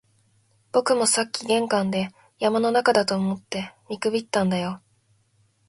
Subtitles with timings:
[0.71, 2.09] 僕もさっき玄関で、
[2.39, 4.81] 山の中だと思って見くびったんだよ